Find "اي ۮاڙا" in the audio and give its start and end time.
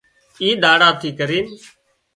0.41-0.89